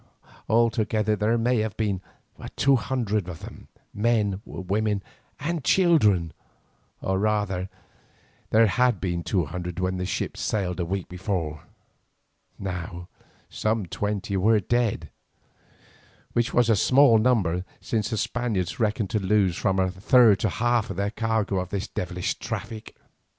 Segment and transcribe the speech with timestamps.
[0.49, 2.01] Altogether there may have been
[2.55, 5.03] two hundred of them, men, women
[5.39, 6.33] and children,
[7.01, 7.69] or rather
[8.49, 11.65] there had been two hundred when the ship sailed a week before.
[12.57, 13.09] Now
[13.47, 15.11] some twenty were dead,
[16.33, 20.49] which was a small number, since the Spaniards reckon to lose from a third to
[20.49, 22.95] half of their cargo in this devilish traffic.